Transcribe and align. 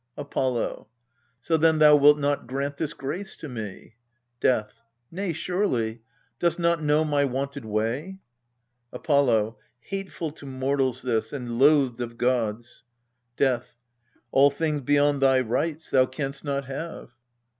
Apollo. 0.17 0.87
So 1.41 1.57
then 1.57 1.77
thou 1.77 1.95
wilt 1.95 2.17
not 2.17 2.47
grant 2.47 2.77
this 2.77 2.91
grace 2.91 3.35
to 3.35 3.47
me? 3.47 3.97
Death. 4.39 4.73
Nay 5.11 5.31
surely 5.31 6.01
dost 6.39 6.57
not 6.57 6.81
know 6.81 7.05
my 7.05 7.23
wonted 7.23 7.65
way? 7.65 8.17
Apollo. 8.91 9.59
Hateful 9.79 10.31
to 10.31 10.47
mortals 10.47 11.03
this, 11.03 11.31
and 11.31 11.59
loathed 11.59 12.01
of 12.01 12.17
gods. 12.17 12.83
Death. 13.37 13.75
All 14.31 14.49
things 14.49 14.81
beyond 14.81 15.21
thy 15.21 15.39
rights 15.39 15.91
thou 15.91 16.07
canst 16.07 16.43
not 16.43 16.65
have. 16.65 17.11